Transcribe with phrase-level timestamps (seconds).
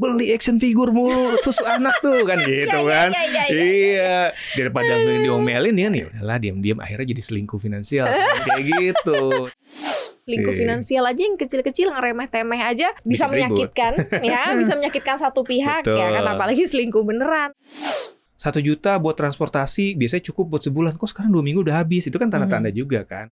[0.00, 3.08] beli action figure mulu susu anak tuh kan gitu Iya, iya, kan.
[3.12, 3.64] iya, iya, iya.
[3.68, 4.18] Iya,
[4.56, 8.08] daripada diomelin ya nih udahlah diam-diam akhirnya jadi selingkuh finansial
[8.48, 9.52] kayak gitu.
[10.24, 16.06] Lingkup finansial aja yang kecil-kecil ngeremeh-temeh aja bisa menyakitkan ya, bisa menyakitkan satu pihak ya
[16.16, 16.34] kan Betul.
[16.38, 17.50] apalagi selingkuh beneran.
[18.40, 20.96] Satu juta buat transportasi biasanya cukup buat sebulan.
[20.96, 22.08] Kok sekarang dua minggu udah habis?
[22.08, 23.28] Itu kan tanda-tanda juga kan.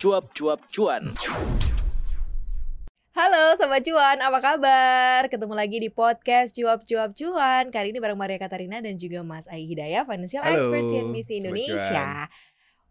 [0.00, 1.12] Cuap-cuap cuan.
[3.12, 5.28] Halo Sobat Cuan, apa kabar?
[5.28, 9.44] Ketemu lagi di podcast Cuap Cuap Cuan Kali ini bareng Maria Katarina dan juga Mas
[9.52, 12.32] Ai Hidayah Financial Halo, Expert CNBC Indonesia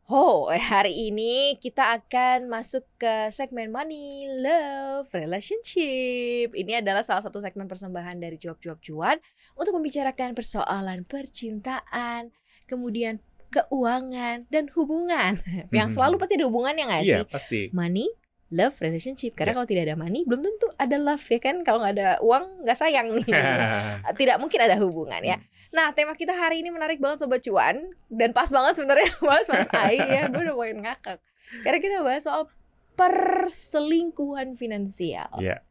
[0.06, 7.42] Oh, hari ini kita akan masuk ke segmen Money, Love, Relationship Ini adalah salah satu
[7.42, 9.18] segmen persembahan dari Cuap Cuap Cuan
[9.58, 12.30] Untuk membicarakan persoalan percintaan
[12.70, 13.18] Kemudian
[13.50, 15.42] keuangan dan hubungan
[15.76, 17.12] Yang selalu pasti ada hubungannya nggak sih?
[17.12, 17.62] Iya pasti.
[17.70, 18.08] money,
[18.50, 19.34] love, relationship.
[19.34, 19.56] Karena Ya.
[19.58, 21.62] kalau tidak ada money, belum tentu ada love ya kan.
[21.62, 23.28] Kalau nggak ada uang, nggak sayang nih.
[24.22, 25.38] tidak mungkin ada hubungan ya.
[25.70, 29.70] Nah, tema kita hari ini menarik banget sobat cuan dan pas banget sebenarnya bahas Mas
[29.70, 30.26] Ai ya.
[30.26, 31.22] Gue udah main ngakak.
[31.62, 32.50] Karena kita bahas soal
[32.98, 35.30] perselingkuhan finansial.
[35.38, 35.62] Iya.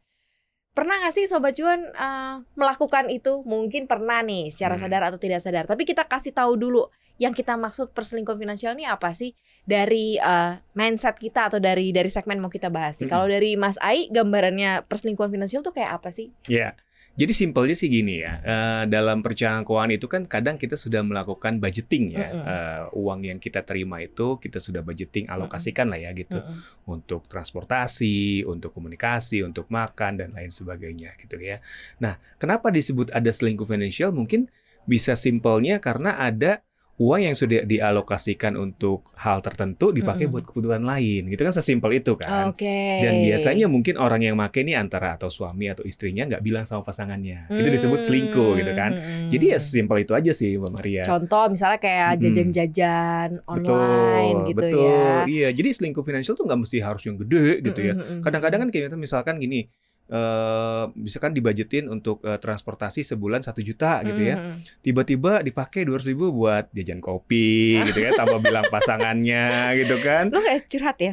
[0.71, 3.43] Pernah gak sih sobat cuan eh, melakukan itu?
[3.43, 4.87] Mungkin pernah nih secara Hmm.
[4.87, 5.67] sadar atau tidak sadar.
[5.67, 6.87] Tapi kita kasih tahu dulu
[7.19, 9.35] yang kita maksud perselingkuhan finansial ini apa sih?
[9.69, 13.11] Dari eh, mindset kita atau dari dari segmen mau kita bahas nih.
[13.11, 13.13] Mm-mm.
[13.13, 16.33] Kalau dari Mas Ai gambarannya perselingkuhan finansial tuh kayak apa sih?
[16.47, 16.79] Iya.
[17.19, 21.59] Jadi simpelnya sih gini ya, eh, dalam perencanaan keuangan itu kan kadang kita sudah melakukan
[21.59, 22.31] budgeting ya.
[22.31, 26.39] Eh, uang yang kita terima itu kita sudah budgeting, alokasikan lah ya gitu,
[26.87, 31.59] untuk transportasi, untuk komunikasi, untuk makan dan lain sebagainya gitu ya.
[31.99, 34.15] Nah, kenapa disebut ada selingkuh finansial?
[34.15, 34.47] Mungkin
[34.87, 36.63] bisa simpelnya karena ada
[36.99, 40.35] uang yang sudah dialokasikan untuk hal tertentu dipakai Mm-mm.
[40.35, 42.51] buat kebutuhan lain, gitu kan sesimpel itu kan.
[42.51, 42.99] Oke.
[42.99, 46.83] Dan biasanya mungkin orang yang make ini antara atau suami atau istrinya nggak bilang sama
[46.83, 47.47] pasangannya.
[47.55, 48.91] Itu disebut selingkuh gitu kan.
[48.99, 51.03] Hmm, Jadi ya sesimpel itu aja sih Mbak Maria.
[51.06, 54.83] Contoh misalnya kayak jajan-jajan online betul, gitu betul.
[54.91, 55.15] ya.
[55.31, 57.95] Iya, jadi selingkuh finansial tuh nggak mesti harus yang gede gitu ya.
[57.95, 58.22] Mm-mm, mm-mm.
[58.27, 59.71] Kadang-kadang kan kayak misalkan gini,
[60.09, 64.37] eh misalkan dibudgetin untuk eh, transportasi sebulan satu juta gitu ya.
[64.37, 64.57] Mm-mm.
[64.81, 67.49] Tiba-tiba dipakai dua ribu buat jajan kopi
[67.87, 69.47] gitu ya, tambah bilang pasangannya
[69.77, 70.29] gitu kan.
[70.29, 71.13] Lu kayak curhat ya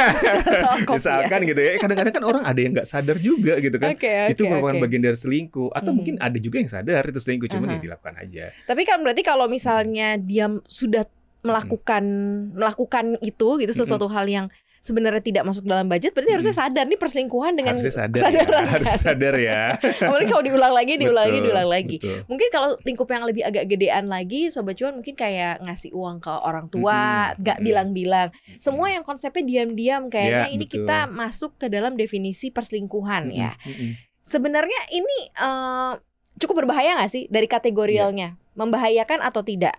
[0.62, 0.98] soal kopi ya?
[0.98, 3.90] Misalkan gitu ya, kadang-kadang kan orang ada yang nggak sadar juga gitu kan.
[3.92, 4.82] Oke, oke, itu merupakan oke.
[4.82, 5.96] bagian dari selingkuh atau Mhm.
[5.96, 7.74] mungkin ada juga yang sadar itu selingkuh cuman Aha.
[7.74, 11.04] ya dilakukan aja Tapi kan berarti kalau misalnya dia sudah
[11.40, 12.04] melakukan
[12.52, 14.46] melakukan itu gitu sesuatu hal yang
[14.88, 18.68] sebenarnya tidak masuk dalam budget, berarti harusnya sadar nih perselingkuhan dengan harusnya sadar kesadaran, ya,
[18.72, 18.98] harus kan?
[18.98, 19.62] sadar ya
[20.08, 21.96] Apalagi kalau diulang lagi, diulang lagi, Betul, diulang lagi.
[22.00, 22.16] betul.
[22.24, 26.32] Mungkin kalau lingkup yang lebih agak gedean lagi, sobat cuan mungkin kayak ngasih uang ke
[26.32, 26.96] orang tua,
[27.36, 27.68] Mm-mm, nggak mm-mm.
[27.68, 28.28] bilang-bilang.
[28.56, 30.86] Semua yang konsepnya diam-diam kayaknya Ya, ini betul.
[30.88, 33.52] kita masuk ke dalam definisi perselingkuhan ya.
[33.60, 33.92] Mm-mm, mm-mm.
[34.24, 35.92] Sebenarnya ini eh,
[36.38, 38.38] cukup berbahaya nggak sih dari kategorialnya?
[38.56, 39.76] Membahayakan atau tidak?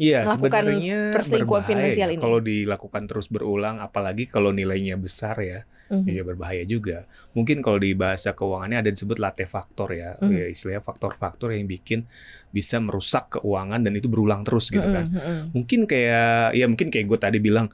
[0.00, 2.14] Iya, melakukan sebenarnya perselingkuhan berbahaya finansial ya.
[2.16, 2.22] ini.
[2.24, 6.08] Kalau dilakukan terus berulang, apalagi kalau nilainya besar ya, Mhm.
[6.08, 7.04] ya berbahaya juga.
[7.36, 10.32] Mungkin kalau di bahasa keuangannya ada disebut latte faktor ya, Mhm.
[10.32, 12.08] ya istilahnya faktor-faktor yang bikin
[12.48, 15.12] bisa merusak keuangan dan itu berulang terus gitu kan.
[15.12, 15.44] Mhm, mhm.
[15.52, 17.68] Mungkin kayak, ya mungkin kayak gue tadi bilang,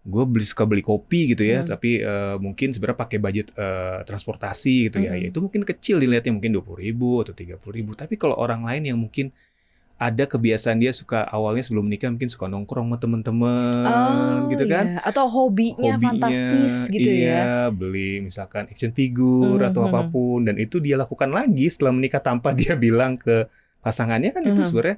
[0.00, 1.68] gue beli suka beli kopi gitu ya, Hmm.
[1.72, 5.20] tapi eh, mungkin sebenarnya pakai budget eh, transportasi gitu ya, Mhm.
[5.20, 8.84] ya itu mungkin kecil dilihatnya mungkin dua ribu atau tiga ribu, tapi kalau orang lain
[8.84, 9.32] yang mungkin
[10.00, 14.96] ada kebiasaan dia suka awalnya sebelum menikah mungkin suka nongkrong sama temen-temen Oh, gitu kan.
[14.96, 15.04] iya.
[15.04, 17.68] Atau hobinya, fantastis gitu iya, ya.
[17.68, 19.88] beli misalkan action figure atau Mhm.
[19.92, 23.44] apa pun dan itu dia lakukan lagi setelah menikah tanpa dia bilang ke
[23.78, 24.66] pasangannya kan itu Mhm.
[24.66, 24.96] sebenarnya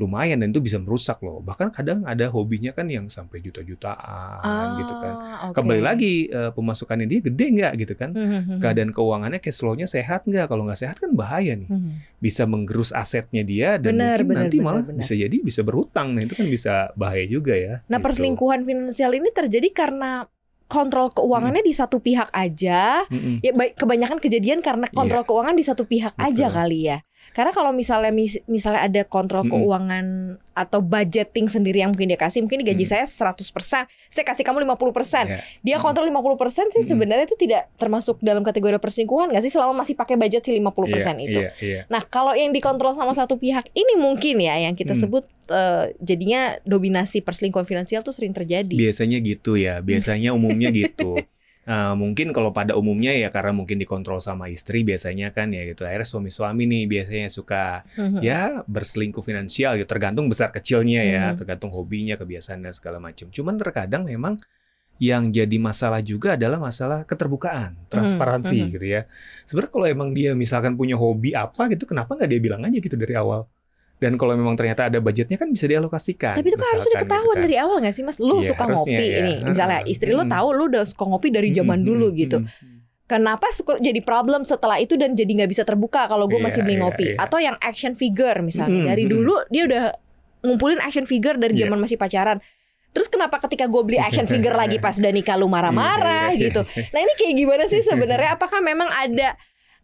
[0.00, 1.44] lumayan dan itu bisa merusak loh.
[1.44, 5.14] Bahkan kadang ada hobinya kan yang sampai juta-jutaan gitu kan.
[5.20, 5.60] Ah, oke.
[5.60, 8.10] Kembali lagi eh, pemasukannya dia gede nggak gitu kan?
[8.16, 8.58] Mhm, mhm.
[8.64, 10.48] Keadaan keuangannya cash flow-nya sehat nggak?
[10.48, 11.68] Kalau nggak sehat kan bahaya nih.
[12.16, 15.00] Bisa menggerus asetnya dia dan Benar, mungkin benar, nanti benar, malah benar.
[15.04, 16.16] bisa jadi bisa berhutang.
[16.16, 17.84] Nah itu kan bisa bahaya juga ya.
[17.92, 18.04] Nah, gitu.
[18.08, 20.24] perselingkuhan finansial ini terjadi karena
[20.70, 23.02] kontrol keuangannya di satu pihak aja.
[23.10, 23.42] Mm-mm.
[23.42, 26.46] Ya kebanyakan kejadian karena kontrol keuangan di satu pihak aja.
[26.46, 26.56] Betul.
[26.56, 26.98] kali ya.
[27.30, 29.54] Karena kalau misalnya mis- misalnya ada kontrol Mm-mm.
[29.56, 30.06] keuangan
[30.50, 32.90] atau budgeting sendiri yang mungkin dia kasih, mungkin gaji Mm.
[32.90, 35.24] saya 100%, saya kasih kamu 50%.
[35.24, 35.40] Ya.
[35.62, 35.82] Dia Mm.
[35.82, 36.36] kontrol 50%
[36.68, 36.90] sih Mm-mm.
[36.90, 41.16] sebenarnya itu tidak termasuk dalam kategori perselingkuhan nggak sih selama masih pakai budget si 50%
[41.16, 41.40] Iya, itu.
[41.40, 41.80] Iya, iya.
[41.86, 45.00] Nah, kalau yang dikontrol sama satu pihak ini mungkin ya yang kita Hmm.
[45.00, 48.70] sebut eh, jadinya dominasi perselingkuhan finansial tuh sering terjadi.
[48.70, 51.18] Biasanya gitu ya, biasanya umumnya gitu.
[51.70, 55.86] Eh, mungkin kalau pada umumnya ya karena mungkin dikontrol sama istri biasanya kan ya gitu.
[55.86, 58.18] Akhirnya suami-suami nih biasanya suka Mhm.
[58.18, 59.86] ya berselingkuh finansial gitu.
[59.86, 61.36] Tergantung besar kecilnya ya, Mhm.
[61.38, 63.30] tergantung hobinya, kebiasaannya segala macam.
[63.30, 64.34] Cuman terkadang memang
[64.98, 68.70] yang jadi masalah juga adalah masalah keterbukaan, transparansi mhm.
[68.74, 69.02] gitu ya.
[69.46, 72.98] Sebenarnya kalau emang dia misalkan punya hobi apa gitu, kenapa nggak dia bilang aja gitu
[72.98, 73.46] dari awal?
[74.00, 76.32] Dan kalau memang ternyata ada budgetnya kan bisa dialokasikan.
[76.34, 77.44] Tapi itu kan harusnya misalkan ketahuan gitu kan.
[77.44, 78.16] dari awal gak sih mas?
[78.16, 79.18] Lu Iya, suka harusnya ngopi ya.
[79.20, 80.32] ini, misalnya istri lu Mm.
[80.32, 82.38] tahu lu udah suka ngopi dari zaman Mm, dulu gitu.
[82.40, 82.48] mm.
[83.04, 86.74] Kenapa jadi problem setelah itu dan jadi nggak bisa terbuka kalau gue Iya, masih beli
[86.74, 87.06] iya, ngopi?
[87.06, 87.16] iya.
[87.18, 89.84] Atau yang action figure misalnya Mm, dari dulu dia udah
[90.40, 91.66] ngumpulin action figure dari Iya.
[91.66, 92.38] zaman masih pacaran.
[92.90, 96.64] Terus kenapa ketika gue beli action figure lagi pas udah nikah lu marah-marah iya, gitu?
[96.64, 98.34] Nah ini kayak gimana sih sebenarnya?
[98.34, 99.36] Apakah memang ada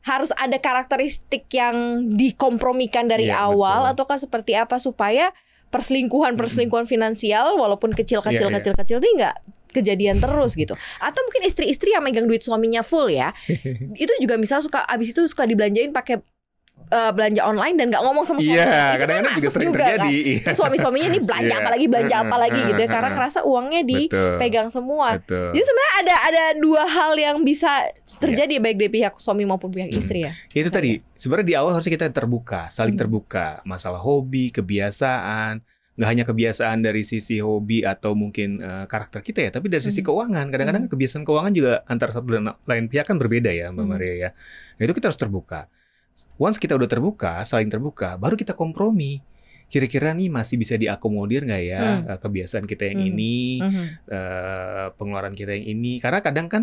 [0.06, 3.92] harus ada karakteristik yang dikompromikan dari Iya, awal betul.
[3.98, 5.34] ataukah seperti apa supaya
[5.74, 8.62] perselingkuhan perselingkuhan finansial walaupun kecil kecil iya.
[8.62, 9.36] kecil kecil ini nggak
[9.74, 13.34] kejadian terus gitu atau mungkin istri-istri yang megang duit suaminya full ya
[14.02, 16.22] itu juga misalnya suka abis itu suka dibelanjain pakai
[16.86, 19.98] eh, belanja online dan nggak ngomong sama suami Iya, itu kan juga sering juga, terjadi.
[19.98, 20.38] kan Iya.
[20.40, 21.58] Terus suami-suaminya ini belanja Iya.
[21.58, 25.50] apa lagi belanja apa lagi gitu ya karena ngerasa uangnya dipegang semua Betul.
[25.50, 27.70] jadi sebenarnya ada ada dua hal yang bisa
[28.16, 28.62] terjadi Iya.
[28.62, 29.98] baik dari pihak suami maupun pihak Hmm.
[29.98, 35.60] istri ya Itu tadi sebenarnya di awal harusnya kita terbuka, saling terbuka masalah hobi, kebiasaan,
[35.92, 40.00] nggak hanya kebiasaan dari sisi hobi atau mungkin eh, karakter kita ya, tapi dari sisi
[40.00, 40.06] Mhm.
[40.06, 40.46] keuangan.
[40.46, 43.90] Kadang-kadang kebiasaan keuangan juga antara satu dan lain pihak kan berbeda ya, Mbak Mhm.
[43.90, 44.30] Maria ya.
[44.76, 45.68] Nah, itu kita harus terbuka.
[46.36, 49.24] Once kita udah terbuka, saling terbuka, baru kita kompromi.
[49.66, 52.06] Kira-kira nih masih bisa diakomodir nggak ya Hmm.
[52.06, 53.08] eh, kebiasaan kita yang Mhm.
[53.10, 53.84] ini, Mhm.
[54.06, 56.62] eh, pengeluaran kita yang ini karena kadang kan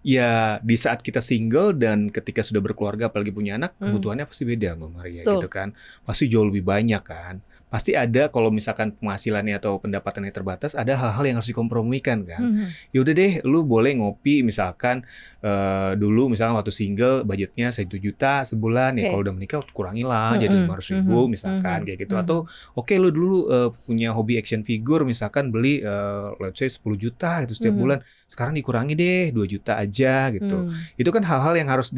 [0.00, 3.92] ya di saat kita single dan ketika sudah berkeluarga apalagi punya anak Hmm.
[3.92, 8.50] kebutuhannya pasti beda Mbak Maria gitu kan pasti jauh lebih banyak kan pasti ada kalau
[8.50, 12.66] misalkan penghasilannya atau pendapatannya terbatas ada hal-hal yang harus dikompromikan kan Mhm.
[12.90, 15.06] yaudah deh lu boleh ngopi misalkan
[15.40, 19.10] eh, dulu misalkan waktu single budgetnya satu juta sebulan ya Oke.
[19.14, 22.22] kalau udah menikah kurangilah jadi Mhm, lima ratus ribu mhm, misalkan mhm, kayak gitu mhm.
[22.26, 22.38] atau
[22.74, 27.46] oke lu dulu eh, punya hobi action figure misalkan beli eh, let's say 10 juta
[27.46, 27.80] gitu setiap Mhm.
[27.80, 30.74] bulan sekarang dikurangi deh 2 juta aja gitu Hmm.
[30.98, 31.94] itu kan hal-hal yang harus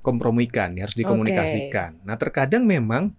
[0.00, 3.12] dikompromikan ya harus dikomunikasikan nah terkadang memang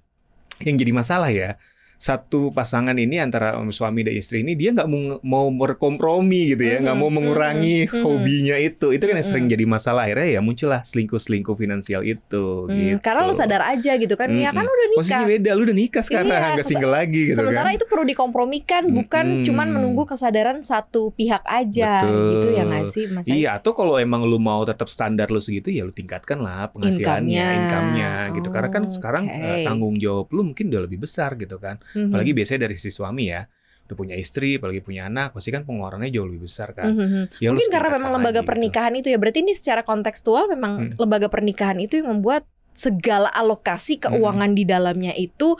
[0.61, 1.57] yang jadi masalah ya
[2.01, 4.89] satu pasangan ini antara suami dan istri ini dia nggak
[5.21, 8.01] mau, berkompromi gitu ya nggak Mhm, mau mengurangi mhm, mhm.
[8.01, 12.73] hobinya itu itu kan yang sering jadi masalah akhirnya ya muncullah selingkuh-selingkuh finansial itu Hmm,
[12.73, 14.73] gitu Karena lu sadar aja gitu kan, ya kan Mm-mm.
[14.73, 14.97] udah nikah.
[14.97, 18.03] posisinya beda lu udah nikah sekarang Iya, nggak single lagi gitu Sementara kan itu perlu
[18.03, 19.45] dikompromikan, bukan Mm-mm.
[19.45, 22.25] cuman menunggu kesadaran satu pihak aja, Betul.
[22.31, 23.25] gitu ya nggak sih, Mas?
[23.25, 27.29] Iya, atau kalau emang lu mau tetap standar lu segitu ya lu tingkatkan lah penghasilannya,
[27.29, 27.45] Income-nya.
[27.59, 28.49] income-nya gitu.
[28.49, 29.37] Karena kan Oh, sekarang oke.
[29.37, 31.77] eh, tanggung jawab lu mungkin udah lebih besar gitu kan.
[31.93, 32.11] Mhm.
[32.11, 33.41] Apalagi biasanya dari sisi suami ya.
[33.87, 36.95] Udah punya istri, apalagi punya anak, pasti kan pengeluarannya jauh lebih besar kan.
[36.95, 37.43] Mhm.
[37.43, 38.49] Ya, Mungkin karena memang lembaga lagi gitu.
[38.55, 40.91] pernikahan itu ya, berarti ini secara kontekstual memang Hmm.
[40.95, 44.15] lembaga pernikahan itu yang membuat segala alokasi Hmm.
[44.15, 45.59] keuangan di dalamnya itu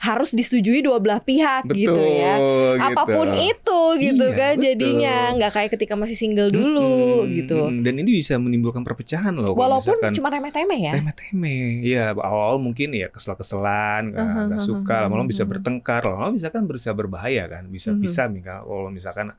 [0.00, 2.34] harus disetujui dua belah pihak Betul, gitu ya.
[2.40, 2.88] gitu.
[2.88, 4.64] Apa pun itu gitu Iya, kan betul.
[4.64, 7.68] jadinya nggak kayak ketika masih single dulu Mm-mm, gitu.
[7.84, 9.52] Dan ini bisa menimbulkan perpecahan loh.
[9.52, 10.92] Walaupun misalkan cuma remeh-temeh ya.
[10.96, 11.84] remeh-temeh.
[11.84, 15.52] Iya, awal mungkin ya kesel-keselan, nggak Uh-huh, nggak suka, lama-lama bisa uh-huh.
[15.52, 18.00] bertengkar, lama-lama bisa kan bisa berbahaya kan, bisa Mhm.
[18.00, 19.36] bisa misal kalau misalkan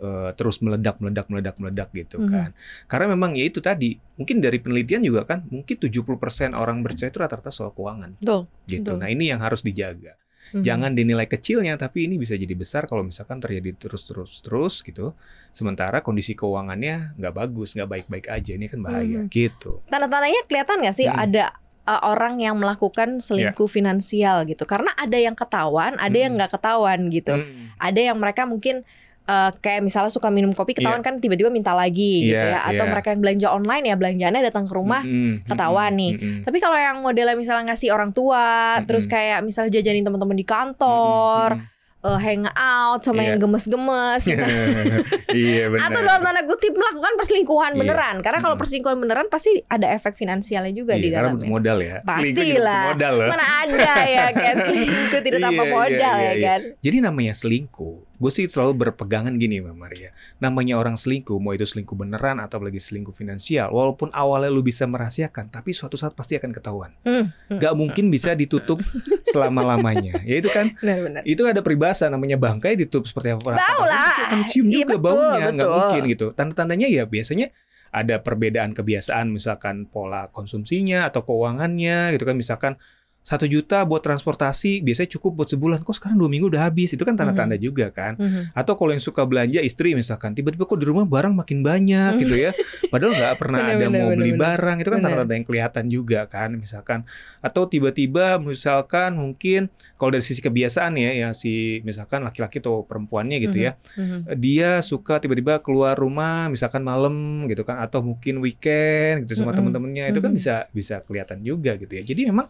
[0.00, 2.28] eh, terus meledak meledak meledak meledak gitu Mhm.
[2.32, 2.50] kan.
[2.88, 7.20] Karena memang ya itu tadi, mungkin dari penelitian juga kan, mungkin 70% orang bercerai itu
[7.20, 8.48] rata-rata soal keuangan Betul.
[8.64, 8.96] gitu.
[8.96, 9.04] Betul.
[9.04, 10.16] Nah, ini yang harus dijaga.
[10.50, 10.64] Mhm.
[10.64, 15.12] Jangan dinilai kecilnya, tapi ini bisa jadi besar kalau misalkan terjadi terus-terus terus gitu.
[15.52, 19.28] Sementara kondisi keuangannya nggak bagus, nggak baik-baik aja, ini kan bahaya Mhm.
[19.28, 19.84] gitu.
[19.86, 21.20] Tanda-tandanya kelihatan nggak sih Hmm.
[21.28, 21.44] ada
[21.80, 24.62] uh, orang yang melakukan selingkuh finansial gitu?
[24.62, 26.38] Karena ada yang ketahuan, ada yang Hmm.
[26.38, 27.34] nggak ketahuan gitu.
[27.34, 27.66] Mm.
[27.82, 28.84] Ada yang mereka mungkin
[29.24, 32.60] uh, kayak misalnya suka minum kopi ketahuan kan tiba-tiba minta lagi gitu Iya, ya.
[32.64, 32.90] Atau iya.
[32.90, 35.02] mereka yang belanja online ya belanjaannya datang ke rumah.
[35.02, 36.12] Mm-mm, ketahuan mm-mm, nih.
[36.16, 36.40] mm-mm.
[36.44, 38.46] Tapi kalau yang modelnya misalnya ngasih orang tua,
[38.76, 38.86] Mm-mm.
[38.86, 43.26] terus kayak misalnya jajanin teman-teman di kantor, Mm-mm, uh, hang out sama Iya.
[43.26, 44.64] yang gemes-gemes, misalnya.
[45.36, 45.84] iya benar.
[45.86, 47.78] atau dalam tanda kutip melakukan perselingkuhan Iya.
[47.78, 48.16] beneran.
[48.20, 51.38] Karena kalau perselingkuhan beneran pasti ada efek finansialnya juga Iya, di karena dalamnya.
[51.38, 51.96] butuh modal ya.
[52.02, 52.82] Pastilah.
[52.88, 53.28] modal loh.
[53.28, 56.46] Mana ada ya kan selingkuh tidak tanpa Iya, iya, modal iya, ya iya.
[56.48, 56.60] kan.
[56.80, 60.12] Jadi namanya selingkuh, gue sih selalu berpegangan gini Mbak Maria.
[60.44, 64.84] Namanya orang selingkuh, mau itu selingkuh beneran atau lagi selingkuh finansial, walaupun awalnya lu bisa
[64.84, 66.92] merahasiakan, tapi suatu saat pasti akan ketahuan.
[67.00, 67.56] Hmm, hmm.
[67.56, 68.84] Gak mungkin bisa ditutup
[69.32, 70.20] selama-lamanya.
[70.28, 71.24] Ya itu kan, Benar-benar.
[71.24, 73.56] itu ada peribahasa namanya bangkai ditutup seperti apa?
[73.56, 74.12] Tahu lah.
[74.28, 76.26] Akan cium Iya, juga betul, baunya, nggak mungkin gitu.
[76.36, 77.48] Tanda-tandanya ya biasanya
[77.90, 82.76] ada perbedaan kebiasaan, misalkan pola konsumsinya atau keuangannya gitu kan, misalkan
[83.20, 87.00] satu juta buat transportasi biasanya cukup buat sebulan kok sekarang dua minggu udah habis itu
[87.00, 87.62] kan tanda-tanda Mhm.
[87.62, 88.56] juga kan Mhm.
[88.56, 92.34] atau kalau yang suka belanja istri misalkan tiba-tiba kok di rumah barang makin banyak gitu
[92.34, 92.50] ya
[92.88, 94.40] padahal nggak pernah Bener, ada bener, mau bener, beli bener.
[94.42, 96.98] barang itu kan tanda-tanda yang kelihatan juga kan misalkan
[97.38, 99.60] atau tiba-tiba misalkan mungkin
[99.94, 103.62] kalau dari sisi kebiasaan ya ya si misalkan laki-laki atau perempuannya gitu Mhm.
[103.62, 104.18] ya Mhm.
[104.36, 107.12] dia suka tiba-tiba keluar rumah misalkan malam
[107.46, 109.70] gitu kan atau mungkin weekend gitu sama Mm-mm.
[109.70, 110.38] teman-temannya itu kan Mhm.
[110.40, 112.48] bisa bisa kelihatan juga gitu ya jadi memang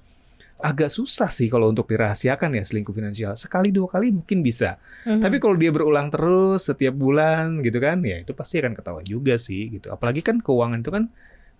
[0.60, 3.32] agak susah sih kalau untuk dirahasiakan ya selingkuh finansial.
[3.34, 4.76] Sekali dua kali mungkin bisa.
[5.08, 5.20] Mhm.
[5.24, 9.34] tapi kalau dia berulang terus setiap bulan gitu kan ya itu pasti akan ketahuan juga
[9.40, 9.88] sih gitu.
[9.90, 11.04] Apalagi kan keuangan itu kan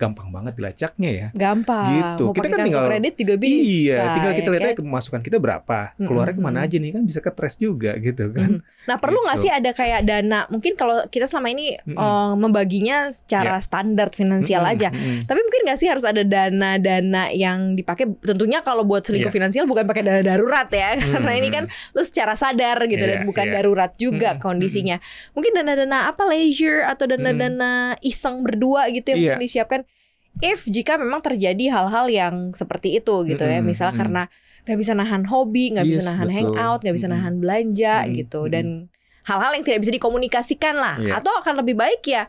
[0.00, 1.85] gampang banget dilacaknya ya gampang.
[1.92, 2.25] Gitu.
[2.25, 3.61] Mau Kita kan tinggal- kredit juga bisa.
[3.61, 4.71] iya tinggal kita ya lihat kan?
[4.71, 8.33] aja kemasukan kita berapa keluarnya ke mana aja nih kan bisa ke trace juga gitu
[8.33, 8.78] kan Mhm.
[8.80, 9.45] Nah perlu nggak Gitu.
[9.45, 10.49] sih ada kayak dana?
[10.49, 11.95] Mungkin kalau kita selama ini Mm-mm.
[11.95, 14.88] eh, membaginya secara standar finansial Mm-mm, aja.
[14.88, 15.28] mm-mm.
[15.28, 18.09] Tapi mungkin nggak sih harus ada dana-dana yang dipakai?
[18.19, 19.37] Tentunya kalau buat selingkuh Iya.
[19.37, 23.26] finansial bukan pakai dana darurat ya, karena ini kan lu secara sadar gitu dan Iya,
[23.26, 23.54] bukan iya.
[23.54, 24.97] darurat juga Mm-mm, kondisinya.
[25.33, 29.80] Mungkin dana-dana apa leisure atau dana-dana iseng berdua gitu yang mungkin disiapkan.
[30.41, 34.03] If jika memang terjadi hal-hal yang seperti itu gitu ya, Mm-mm, misalnya mm-mm.
[34.07, 34.23] karena
[34.65, 36.55] nggak bisa nahan hobi, nggak bisa Yes, nahan betul.
[36.55, 37.17] hangout, nggak bisa Mm-mm.
[37.19, 38.53] nahan belanja Mm-mm, gitu mm-mm.
[38.55, 38.67] dan
[39.27, 41.21] hal-hal yang tidak bisa dikomunikasikan lah Iya.
[41.21, 42.25] atau akan lebih baik ya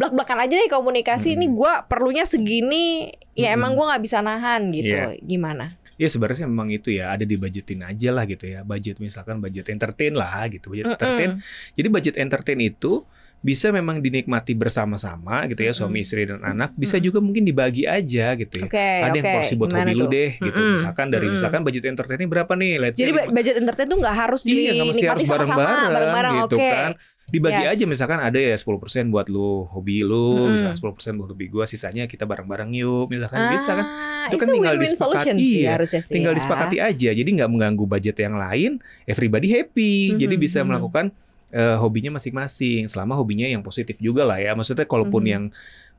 [0.00, 1.58] belak-belakan aja deh komunikasi ini Mm-mm.
[1.60, 3.56] gua perlunya segini ya Mm-mm.
[3.60, 5.20] emang gua nggak bisa nahan gitu Iya.
[5.20, 9.68] gimana Ya sebenarnya memang itu ya ada dibajetin aja lah gitu ya budget misalkan budget
[9.68, 11.76] entertain lah gitu budget entertain Mm-mm.
[11.76, 13.04] jadi budget entertain itu
[13.40, 18.32] bisa memang dinikmati bersama-sama gitu ya suami istri dan anak bisa juga mungkin dibagi aja
[18.34, 19.34] gitu ya oke ada yang oke.
[19.34, 20.74] porsi buat Gimana hobi lu deh gitu Mm-mm.
[20.76, 21.34] misalkan dari Mm-mm.
[21.34, 24.70] misalkan budget entertainnya berapa nih let's say jadi ba- budget entertain tuh nggak harus iya
[24.76, 26.92] harus dinikmati sama-sama bareng-bareng gitu oke kan
[27.30, 27.72] dibagi Yes.
[27.72, 28.66] aja misalkan ada ya 10%
[29.08, 30.50] buat lu hobi lu Mm-mm.
[30.50, 33.86] misalkan 10% buat hobi gua sisanya kita bareng-bareng yuk misalkan bisa kan
[34.20, 35.70] Ah, Itu kan tinggal disepakati, sih iya.
[35.72, 36.36] harusnya sih tinggal ya.
[36.36, 38.72] disepakati aja jadi nggak mengganggu budget yang lain
[39.06, 40.66] everybody happy jadi Mhm, bisa mhm.
[40.68, 41.06] melakukan
[41.50, 45.30] eh, hobinya masing-masing selama hobinya yang positif juga lah ya maksudnya kalaupun Mhm.
[45.30, 45.44] yang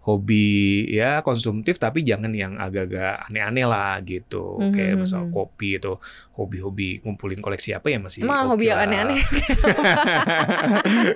[0.01, 0.49] hobi
[0.89, 5.31] ya konsumtif tapi jangan yang agak-agak aneh-aneh lah gitu Mhm, kayak misal mhm.
[5.31, 5.97] kopi atau
[6.31, 9.21] hobi-hobi ngumpulin koleksi apa ya masih emang oke hobi yang aneh-aneh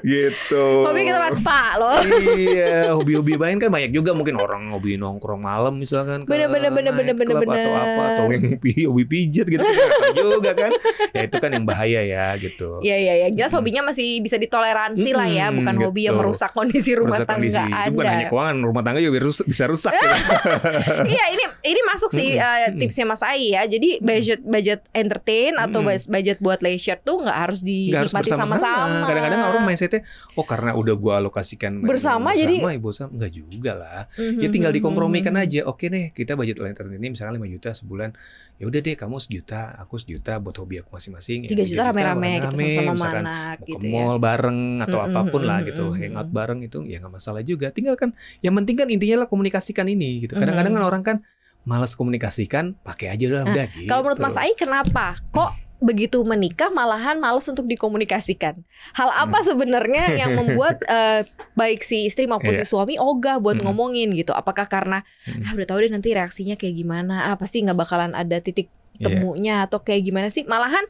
[0.05, 1.97] gitu hobi kita mas spa loh
[2.35, 6.91] iya, hobi-hobi lain kan banyak juga mungkin orang hobi nongkrong malam misalkan Bener, bener, bener,
[6.91, 8.35] bener, nightclub bener, atau apa atau bener.
[8.35, 10.71] yang pi- hobi pijet gitu kan juga kan.
[11.11, 12.79] Ya itu kan yang bahaya ya gitu.
[12.81, 13.57] Iya iya iya jelas Mm-mm.
[13.61, 16.21] hobinya masih bisa ditoleransi lah ya bukan hobi yang gitu.
[16.21, 17.61] merusak kondisi rumah Merusak tangga kondisi.
[17.61, 18.29] Itu bukan hanya anda.
[18.29, 20.07] keuangan, rumah tangga juga bisa- bisa rusak gitu.
[21.07, 22.75] Iya ini ini masuk sih mm-mm.
[22.77, 23.63] tipsnya Mas Ai ya.
[23.63, 29.07] Jadi budget budget entertain atau budget buat leisure tuh nggak harus Nggak harus dinikmati sama-sama.
[29.07, 30.01] Kadang-kadang orang mindsetnya,
[30.33, 33.07] oh karena udah gua alokasikan Bersama, bersama, jadi- ya bosan.
[33.07, 34.01] Enggak juga lah.
[34.13, 35.43] Mhm, Ya tinggal mhm, dikompromikan mhm.
[35.45, 35.59] aja.
[35.65, 38.11] Oke deh, kita budget lantern ini misalnya 5 juta sebulan.
[38.55, 41.43] Ya udah deh, kamu sejuta, aku sejuta buat hobi aku masing-masing.
[41.43, 43.91] Ya, Tiga tiga juta rame-rame gitu rame-rame, sama-sama misalkan anak mau gitu ke ya.
[43.93, 45.99] mall bareng atau Mm-mm, apa pun lah gitu, mm-mm.
[45.99, 47.67] hangout bareng itu ya nggak masalah juga.
[47.69, 50.33] Tinggal kan, yang penting kan intinya lah komunikasikan ini gitu.
[50.33, 51.17] Kadang-kadang kan orang kan
[51.61, 53.85] malas komunikasikan, pakai aja udah, Nah, udah gitu.
[53.85, 55.21] Kalau menurut Mas Ai kenapa?
[55.29, 58.61] Kok begitu menikah malahan males untuk dikomunikasikan?
[58.91, 59.47] Hal apa Hmm.
[59.47, 62.65] sebenarnya yang membuat eh, baik si istri maupun Iya.
[62.65, 63.65] si suami ogah buat Mm-mm.
[63.65, 64.31] ngomongin gitu?
[64.31, 65.41] Apakah karena Mm-mm.
[65.41, 67.29] ah udah tahu deh nanti reaksinya kayak gimana?
[67.29, 69.05] Ah pasti nggak bakalan ada titik Iya.
[69.05, 70.43] temunya atau kayak gimana sih?
[70.43, 70.83] Malahan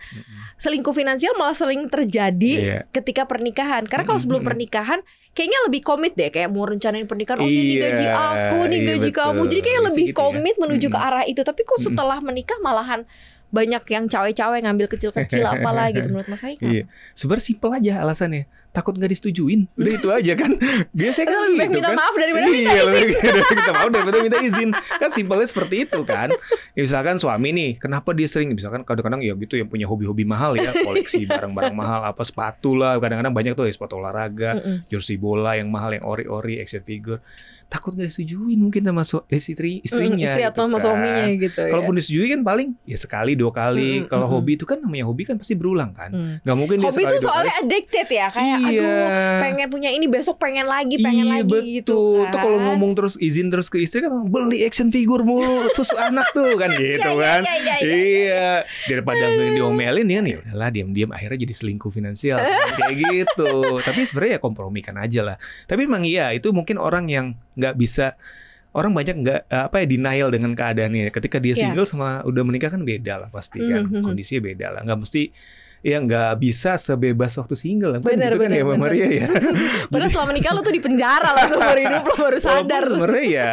[0.55, 2.79] selingkuh finansial malah sering terjadi Iya.
[2.89, 3.85] ketika pernikahan.
[3.85, 7.39] Karena kalau sebelum pernikahan kayaknya lebih komit deh kayak mau rencanain pernikahan.
[7.39, 9.19] Oh ini Iya, gaji aku, nih iya, gaji betul.
[9.21, 9.41] kamu.
[9.45, 10.17] Jadi kayak lebih gitu ya.
[10.17, 11.41] komit menuju ke arah itu.
[11.41, 13.01] Tapi kok setelah menikah malahan
[13.45, 16.55] banyak yang cawe-cawe ngambil kecil-kecil apalah gitu menurut Mas Ai.
[16.57, 16.88] Iya.
[17.13, 18.43] Sebenarnya simpel aja alasannya.
[18.75, 19.72] Takut nggak disetujuin.
[19.74, 20.51] Udah itu aja kan.
[21.00, 21.96] Biasanya kan Lebih gitu minta kan.
[21.96, 24.70] maaf daripada minta iya, lebih baik minta maaf daripada minta izin.
[24.74, 26.27] Kan simpelnya seperti itu kan.
[26.72, 30.53] Ya, misalkan suami nih, kenapa dia sering misalkan kadang-kadang ya gitu yang punya hobi-hobi mahal
[30.53, 35.55] ya, koleksi barang-barang mahal apa sepatu lah, kadang-kadang banyak tuh ya sepatu olahraga, jersey bola
[35.55, 37.24] yang mahal yang ori-ori, action figure.
[37.65, 40.13] Takut nggak disetujuin mungkin sama su- eh, istri istrinya.
[40.13, 40.86] istri gitu atau sama kan.
[40.86, 41.70] suaminya gitu ya.
[41.74, 43.91] Kalaupun disetujui kan paling ya sekali dua kali.
[44.00, 46.13] Mm-mm, Kalau hobi itu kan namanya hobi kan pasti berulang kan.
[46.13, 46.36] Hmm.
[46.39, 48.64] Nggak mungkin dia Hobi sekali tuh dua soalnya kali addicted ya kayak iya.
[48.67, 49.07] Aduh
[49.39, 51.65] pengen punya ini besok pengen lagi pengen iya, lagi betul.
[51.75, 52.31] gitu kan.
[52.31, 56.25] Tuh kalau ngomong terus izin terus ke istri kan beli action figure mulu susu anak
[56.31, 57.41] tuh kan gitu Iya, kan.
[57.41, 57.95] iya, iya, iya, iya.
[57.95, 58.50] Iya,
[58.88, 63.53] daripada diomelin ya nih udahlah diam-diam akhirnya jadi selingkuh finansial kan, kayak gitu.
[63.79, 65.38] Tapi sebenarnya ya kompromikan aja lah.
[65.63, 68.17] Tapi memang iya itu mungkin orang yang nggak bisa
[68.72, 71.07] orang banyak nggak eh, apa ya denial dengan keadaannya.
[71.07, 71.62] Ketika dia Iya.
[71.63, 74.03] single sama udah menikah kan beda lah pasti kan Mhm.
[74.03, 74.81] kondisinya beda lah.
[74.84, 75.24] Nggak mesti
[75.82, 78.01] ya nggak bisa sebebas waktu single lah.
[78.03, 78.77] Benar, gitu kan ya Mbak.
[78.77, 79.27] Maria ya.
[79.91, 82.84] Padahal setelah menikah lu tuh di penjara lah seumur hidup lu baru sadar.
[82.88, 83.51] Sebenarnya ya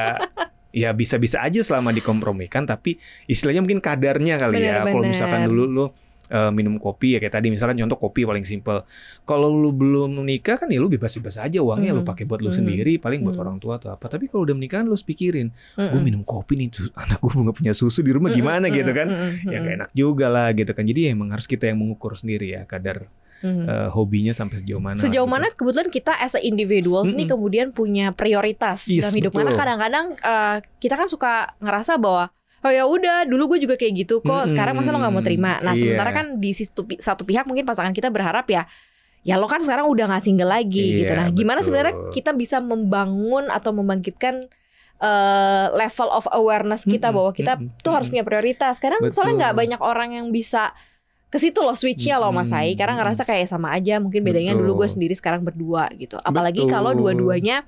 [0.73, 2.97] ya bisa-bisa aja selama dikompromikan tapi
[3.29, 5.87] istilahnya mungkin kadarnya kali ya kalau misalkan dulu lu
[6.33, 7.53] eh, minum kopi ya kayak tadi.
[7.53, 8.89] Misalkan contoh kopi paling simple
[9.29, 12.97] kalau lu belum menikah kan ya lu bebas-bebas aja uangnya lu pakai buat lu sendiri
[12.97, 14.09] paling buat orang tua atau apa.
[14.09, 16.01] Tapi kalau udah menikah kan lu harus pikirin gue Mm-mm.
[16.01, 18.73] minum kopi nih tuh anak gue nggak punya susu di rumah gimana?
[18.73, 19.09] Gitu kan.
[19.13, 20.85] Mm-mm, ya gak enak juga lah gitu kan.
[20.89, 23.05] Jadi ya emang harus kita yang mengukur sendiri ya kadar
[23.43, 23.67] mm-mm.
[23.67, 25.35] eh, hobinya sampai sejauh mana Sejauh gitu.
[25.35, 27.33] mana kebetulan kita as a individuals nih Mm-mm.
[27.37, 29.61] kemudian punya prioritas Yes, dalam hidup karena betul.
[29.61, 32.31] kadang-kadang eh, kita kan suka ngerasa bahwa
[32.63, 34.47] oh ya udah dulu gue juga kayak gitu kok.
[34.47, 35.59] Sekarang masa lo nggak mau terima?
[35.59, 35.83] Nah Iya.
[35.83, 38.65] sementara kan di satu, pi- satu pihak mungkin pasangan kita berharap ya
[39.23, 41.11] ya lo kan sekarang udah nggak single lagi gitu.
[41.11, 44.51] Iya, nah gimana sebenarnya kita bisa membangun atau membangkitkan
[44.99, 48.79] eh, level of awareness kita Mm-mm, bahwa kita mm-mm, tuh harus punya prioritas?
[48.79, 49.15] Karena Betul.
[49.15, 50.75] soalnya nggak banyak orang yang bisa
[51.27, 54.69] ke situ loh switchnya loh Mas Ai karena ngerasa kayak sama aja mungkin bedanya Betul.
[54.69, 56.21] dulu gue sendiri sekarang berdua gitu.
[56.21, 56.71] Apalagi Betul.
[56.71, 57.65] kalau dua-duanya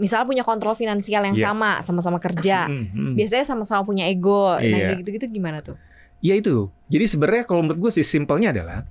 [0.00, 1.46] misalnya punya kontrol finansial yang Iya.
[1.46, 3.14] sama sama-sama kerja Mm, mm.
[3.14, 4.96] biasanya sama-sama punya ego nah Iya.
[4.96, 5.76] gitu-gitu gimana tuh
[6.20, 6.68] Ya itu.
[6.92, 8.84] Jadi sebenarnya kalau menurut gue sih simpelnya adalah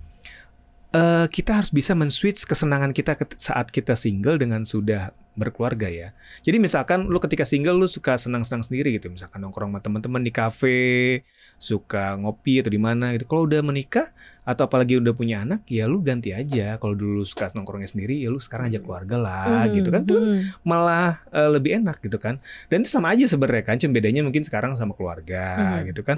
[0.90, 6.12] eh kita harus bisa men-switch kesenangan kita saat kita single dengan sudah berkeluarga ya.
[6.44, 10.32] Jadi misalkan lu ketika single lu suka senang-senang sendiri gitu, misalkan nongkrong sama teman-teman di
[10.36, 11.24] kafe,
[11.56, 13.24] suka ngopi atau di mana gitu.
[13.30, 14.12] Kalau udah menikah
[14.44, 16.76] atau apalagi udah punya anak, ya lu ganti aja.
[16.76, 20.02] Kalau dulu suka nongkrongnya sendiri, ya lu sekarang ajak keluarga lah Mhm, gitu kan.
[20.04, 20.40] Itu kan mhm.
[20.68, 22.42] malah eh, lebih enak gitu kan.
[22.68, 25.94] Dan itu sama aja sebenarnya kan, cuma bedanya mungkin sekarang sama keluarga Mhm.
[25.94, 26.18] gitu kan.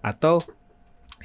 [0.00, 0.40] Atau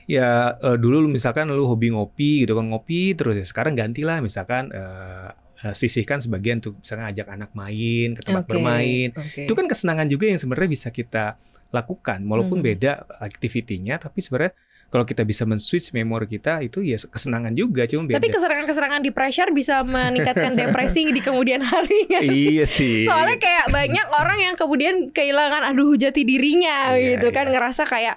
[0.08, 4.18] ya eh, dulu lu misalkan lu hobi ngopi gitu kan ngopi terus ya sekarang gantilah
[4.20, 5.30] misalkan eh,
[5.62, 9.12] eh, sisihkan sebagian tuh misalkan ajak anak main ke tempat Oke, bermain.
[9.12, 9.44] oke.
[9.44, 11.36] Itu kan kesenangan juga yang sebenarnya bisa kita
[11.68, 12.66] lakukan walaupun Mhm.
[12.66, 14.56] beda aktivitinya tapi sebenarnya
[14.88, 18.16] kalau kita bisa men-switch memori kita itu ya kesenangan juga cuma beda.
[18.18, 22.24] tapi keserangan-keserangan di pressure bisa meningkatkan depresi di kemudian hari sih?
[22.50, 23.04] iya sih.
[23.04, 27.54] Soalnya kayak banyak orang yang kemudian kehilangan aduh jati dirinya Iya, gitu kan iya.
[27.54, 28.16] ngerasa kayak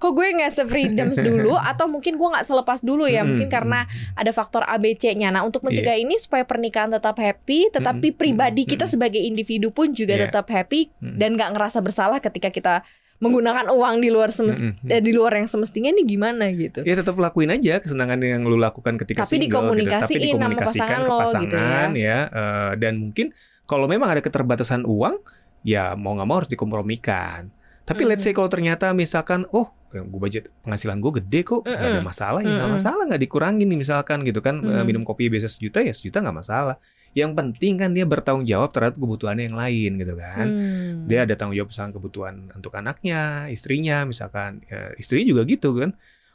[0.00, 3.84] kok gue nggak se-freedoms dulu atau mungkin gue nggak selepas dulu ya Hmm, mungkin karena
[4.16, 5.28] ada faktor ABC-nya.
[5.28, 6.02] Nah untuk mencegah Iya.
[6.02, 8.92] ini supaya pernikahan tetap happy, tetapi Hmm, pribadi hmm, kita hmm.
[8.96, 10.26] sebagai individu pun juga Iya.
[10.26, 11.20] tetap happy Hmm.
[11.20, 12.80] dan nggak ngerasa bersalah ketika kita
[13.20, 14.88] menggunakan uang di luar semes- Mm-mm.
[14.88, 16.80] eh, di luar yang semestinya nih gimana gitu.
[16.82, 19.92] Ya tetap lakuin aja kesenangan yang lu lakukan ketika Tapi single gitu.
[19.92, 22.18] Tapi sama dikomunikasikan pasangan ke lo gitu pasangan ya.
[22.26, 23.36] eh, dan mungkin
[23.68, 25.20] kalau memang ada keterbatasan uang,
[25.60, 27.52] ya mau nggak mau harus dikompromikan.
[27.82, 31.98] Tapi let's say kalau ternyata misalkan, oh gue budget penghasilan gue gede kok, nggak ada
[31.98, 32.06] Mm-mm.
[32.06, 32.78] masalah ya nggak Mm-mm.
[32.78, 34.86] masalah nggak dikurangin nih misalkan gitu kan Mm.
[34.86, 36.78] minum kopi biasa sejuta ya sejuta nggak masalah.
[37.10, 41.10] Yang penting kan dia bertanggung jawab terhadap kebutuhannya yang lain gitu kan Hmm.
[41.10, 45.90] dia ada tanggung jawab misalkan kebutuhan untuk anaknya, istrinya misalkan ya, istrinya juga gitu kan.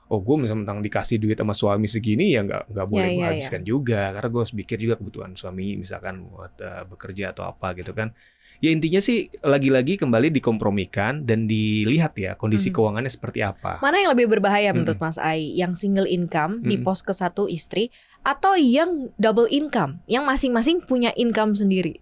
[0.06, 3.24] Oh gue misalnya tentang dikasih duit sama suami segini ya nggak nggak boleh Ya, gue
[3.24, 7.48] ya, habiskan juga karena gue harus pikir juga kebutuhan suami misalkan buat eh, bekerja atau
[7.48, 8.12] apa gitu kan.
[8.58, 12.76] Ya intinya sih lagi-lagi kembali dikompromikan dan dilihat ya kondisi Mhm.
[12.76, 13.80] keuangannya seperti apa.
[13.80, 14.82] Mana yang lebih berbahaya Mm-mm.
[14.82, 15.52] menurut Mas Ai?
[15.54, 16.86] Yang single income di Mm-mm.
[16.86, 17.92] pos ke satu istri
[18.22, 22.00] atau yang double income, yang masing-masing punya income sendiri?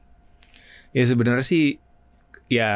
[0.94, 1.82] Ya sebenarnya sih
[2.54, 2.72] ya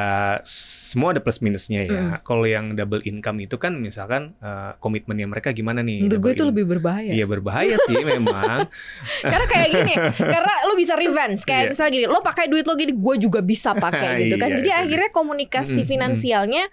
[0.47, 2.01] semua ada plus minusnya ya.
[2.17, 2.25] Mm.
[2.25, 6.05] Kalau yang double income itu kan misalkan eh, komitmennya mereka gimana nih?
[6.05, 7.11] Menurut gue itu lebih berbahaya.
[7.11, 8.65] Iya berbahaya sih memang.
[9.23, 11.41] Karena kayak gini, karena lo bisa revenge.
[11.43, 11.69] Kayak Iya.
[11.73, 14.49] misalnya gini, lo pakai duit lo gini, gue juga bisa pakai gitu kan.
[14.49, 14.81] Iya, Jadi itu dia.
[14.81, 16.63] akhirnya komunikasi Mm-mm, finansialnya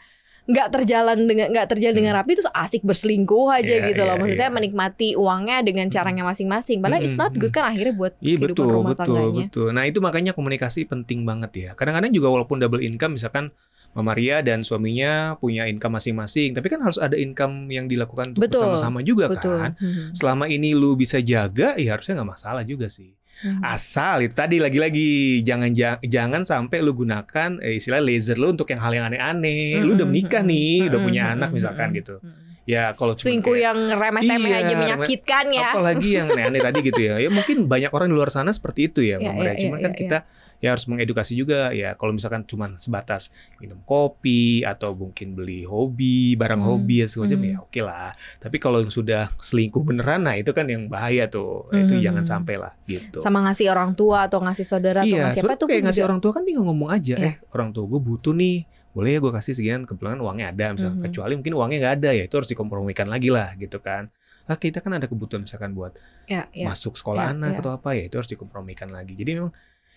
[0.45, 4.13] nggak terjalan dengan nggak terjalan dengan rapi terus asik berselingkuh aja Iya, gitu loh.
[4.13, 4.57] iya, Maksudnya iya.
[4.57, 6.85] menikmati uangnya dengan caranya masing-masing.
[6.85, 9.45] Padahal it's not good kan akhirnya buat Iya kehidupan betul rumah betul tangganya.
[9.49, 9.69] betul.
[9.73, 11.71] Nah itu makanya komunikasi penting banget ya.
[11.73, 13.57] Kadang-kadang juga walaupun double income, misalkan
[13.95, 18.45] Mama Ria dan suaminya punya income masing-masing, tapi kan harus ada income yang dilakukan untuk
[18.45, 19.55] Betul, bersama-sama juga Betul.
[19.55, 19.73] kan.
[19.79, 20.11] Hmm.
[20.13, 23.15] Selama ini lu bisa jaga, ya harusnya nggak masalah juga sih.
[23.43, 23.61] Hmm.
[23.61, 25.09] Asal itu tadi lagi-lagi
[25.41, 29.81] jangan ja- jangan sampai lu gunakan eh, istilah laser lu untuk yang hal yang aneh-aneh.
[29.81, 32.23] Lu udah menikah nih, udah punya anak misalkan gitu.
[32.65, 35.69] Ya kalau cuma Selingkuh yang remeh-temeh Iya, aja menyakitkan ya.
[35.69, 37.15] apalagi yang aneh-aneh tadi gitu ya.
[37.21, 39.37] Ya mungkin banyak orang di luar sana seperti itu ya, Ria.
[39.37, 41.95] iya, Cuman iya, kan iya, kita ya harus mengedukasi juga ya.
[41.95, 47.27] Kalau misalkan cuma sebatas minum kopi atau mungkin beli hobi, barang Hmm, hobi ya segala
[47.27, 47.51] macam hmm.
[47.51, 48.11] ya oke lah.
[48.39, 51.67] Tapi kalau yang sudah selingkuh beneran, nah itu kan yang bahaya tuh.
[51.69, 52.03] Nah, Itu Hmm.
[52.03, 53.19] jangan sampai lah gitu.
[53.19, 55.97] Sama ngasih orang tua atau ngasih saudara atau Iya, ngasih apa tuh kayak pun ngasih
[55.97, 57.27] juga- orang tua kan tinggal ngomong aja, Iya.
[57.27, 58.57] eh orang tua gue butuh nih,
[58.91, 61.05] boleh ya gue kasih sekian, kebetulan uangnya ada, misalnya Mhm.
[61.05, 64.07] kecuali mungkin uangnya nggak ada ya, itu harus dikompromikan lagi lah gitu kan.
[64.45, 65.97] Nah, kita kan ada kebutuhan misalkan buat
[66.29, 66.69] Ya, ya.
[66.69, 67.59] masuk sekolah Ya, anak ya.
[67.59, 69.13] atau apa ya, itu harus dikompromikan lagi.
[69.13, 69.53] Jadi memang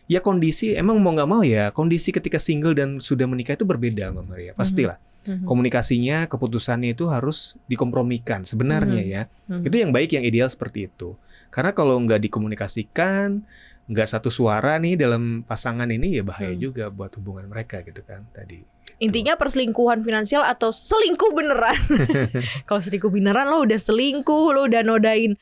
[0.07, 4.09] ya kondisi emang mau nggak mau ya kondisi ketika single dan sudah menikah itu berbeda
[4.09, 4.97] Mbak Maria, pastilah.
[5.27, 5.43] Mhm.
[5.43, 9.11] Komunikasinya, keputusannya itu harus dikompromikan sebenarnya Mhm.
[9.11, 9.21] ya.
[9.51, 9.63] Mhm.
[9.67, 11.19] Itu yang baik, yang ideal seperti itu.
[11.51, 13.43] Karena kalau nggak dikomunikasikan,
[13.87, 16.59] nggak satu suara nih dalam pasangan ini ya bahaya Hmm.
[16.61, 18.63] juga buat hubungan mereka gitu kan tadi.
[18.97, 21.75] Intinya perselingkuhan finansial atau selingkuh beneran.
[22.67, 25.35] Kalau selingkuh beneran lo udah selingkuh, lo udah nodain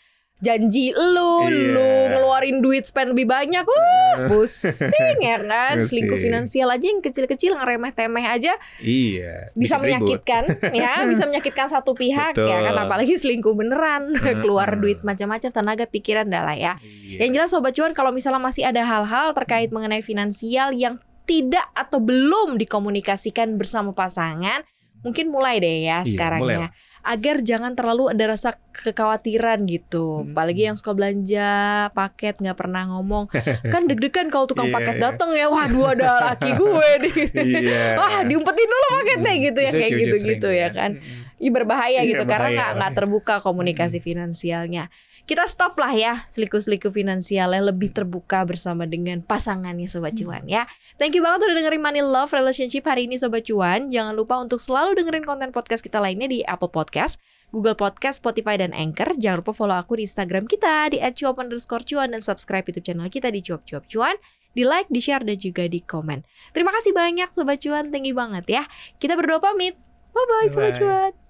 [0.43, 1.71] janji lu, Iya.
[1.71, 5.79] lu ngeluarin duit spend lebih banyak, uh, pusing ya kan.
[5.79, 9.49] Selingkuh finansial aja yang kecil-kecil ngeremeh temeh aja iya.
[9.55, 10.19] bisa bikin ribut.
[10.19, 10.43] menyakitkan,
[10.75, 12.73] ya bisa menyakitkan satu pihak ya kan.
[12.75, 12.85] Betul.
[12.85, 14.11] Apalagi selingkuh beneran,
[14.43, 16.73] keluar duit macam-macam, tenaga, pikiran, dah lah ya.
[16.83, 17.25] Iya.
[17.25, 21.97] Yang jelas sobat cuan kalau misalnya masih ada hal-hal terkait mengenai finansial yang tidak atau
[21.97, 24.61] belum dikomunikasikan bersama pasangan,
[25.01, 26.69] mungkin mulai deh ya Iya, sekarang mulai ya.
[27.05, 30.25] Agar jangan terlalu ada rasa kekhawatiran gitu.
[30.25, 30.33] Hmm.
[30.33, 31.49] Apalagi yang suka belanja
[31.93, 33.29] paket nggak pernah ngomong.
[33.73, 35.03] kan deg-degan kalau tukang Iya, paket iya.
[35.05, 37.15] datang ya, waduh ada laki gue nih.
[37.61, 37.83] Iya.
[38.01, 40.91] Wah, diumpetin dulu paketnya gitu ya kayak gitu-gitu sering ya kan.
[41.37, 44.89] Ih berbahaya Iya, gitu karena nggak terbuka komunikasi finansialnya.
[45.25, 50.69] Kita stop lah ya selingkuh-selingkuh finansialnya lebih terbuka bersama dengan pasangannya sobat cuan ya.
[51.01, 53.89] Thank you banget udah dengerin Money Love Relationship hari ini sobat cuan.
[53.89, 57.17] Jangan lupa untuk selalu dengerin konten podcast kita lainnya di Apple Podcast,
[57.49, 59.17] Google Podcast, Spotify dan Anchor.
[59.17, 63.41] Jangan lupa follow aku di Instagram kita di @cuap_cuan dan subscribe YouTube channel kita di
[63.41, 64.15] cuap cuap cuan.
[64.55, 66.23] Di like, di share dan juga di komen.
[66.55, 68.63] Terima kasih banyak sobat cuan, thank you banget ya.
[69.01, 69.75] Kita berdua pamit.
[70.15, 70.79] Bye bye sobat Bye-bye.
[70.79, 71.24] cuan.